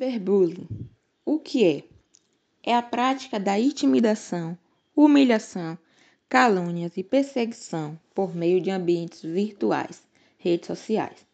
[0.00, 0.66] Cyberbullying.
[1.26, 1.84] O que é?
[2.62, 4.56] É a prática da intimidação,
[4.96, 5.76] humilhação,
[6.26, 10.02] calúnias e perseguição por meio de ambientes virtuais,
[10.38, 11.26] redes sociais.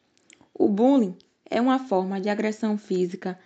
[0.52, 1.16] O bullying
[1.48, 3.38] é uma forma de agressão física,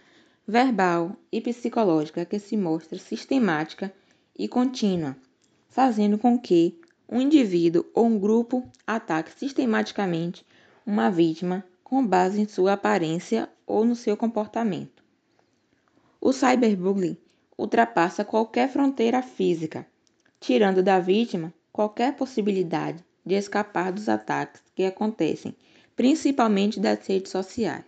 [0.49, 3.93] verbal e psicológica que se mostra sistemática
[4.35, 5.15] e contínua,
[5.69, 10.47] fazendo com que um indivíduo ou um grupo ataque sistematicamente
[10.87, 15.00] uma vítima com base em sua aparência ou no seu comportamento.
[16.21, 17.17] O cyberbullying
[17.57, 19.87] ultrapassa qualquer fronteira física,
[20.39, 25.57] tirando da vítima qualquer possibilidade de escapar dos ataques que acontecem,
[25.97, 27.85] principalmente das redes sociais.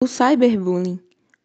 [0.00, 0.98] O cyberbullying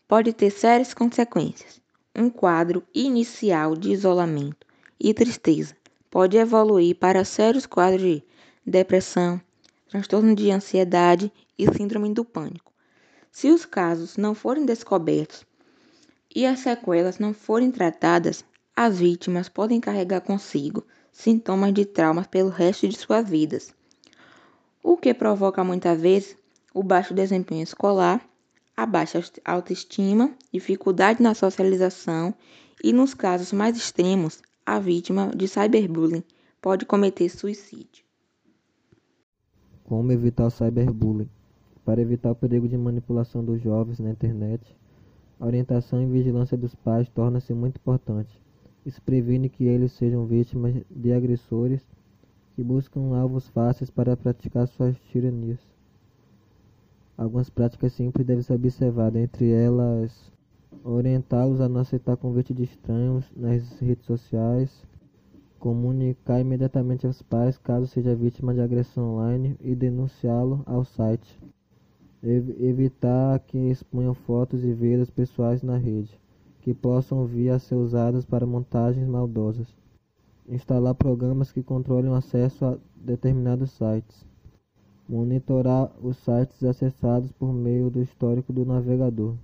[0.07, 1.80] pode ter sérias consequências.
[2.16, 4.66] Um quadro inicial de isolamento
[4.99, 5.77] e tristeza
[6.09, 8.23] pode evoluir para sérios quadros de
[8.66, 9.39] depressão,
[9.88, 12.68] transtorno de ansiedade e síndrome do pânico.
[13.31, 15.45] Se os casos não forem descobertos
[16.33, 18.44] e as sequelas não forem tratadas,
[18.75, 23.73] as vítimas podem carregar consigo sintomas de traumas pelo resto de suas vidas,
[24.83, 26.38] o que provoca muitas vezes
[26.73, 28.25] o baixo desempenho escolar,
[28.75, 32.33] a baixa autoestima, dificuldade na socialização
[32.83, 36.23] e, nos casos mais extremos, a vítima de cyberbullying
[36.61, 38.05] pode cometer suicídio.
[39.83, 41.30] Como evitar o cyberbullying?
[41.89, 44.77] Para evitar o perigo de manipulação dos jovens na internet,
[45.39, 48.29] a orientação e vigilância dos pais torna-se muito importante.
[48.85, 51.81] Isso previne que eles sejam vítimas de agressores
[52.53, 55.57] que buscam alvos fáceis para praticar suas tiranias.
[57.17, 60.31] Algumas práticas simples devem ser observadas, entre elas
[60.83, 64.85] orientá-los a não aceitar convite de estranhos nas redes sociais,
[65.57, 71.35] comunicar imediatamente aos pais caso seja vítima de agressão online e denunciá-lo ao site
[72.22, 76.20] evitar que exponham fotos e vidas pessoais na rede,
[76.62, 79.67] que possam vir a ser usadas para montagens maldosas,
[80.47, 84.25] instalar programas que controlem o acesso a determinados sites,
[85.08, 89.35] monitorar os sites acessados por meio do histórico do navegador.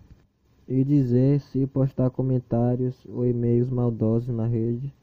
[0.67, 4.93] E dizer se postar comentários ou e-mails maldosos na rede,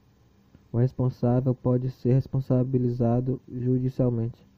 [0.73, 4.52] o responsável pode ser responsabilizado judicialmente.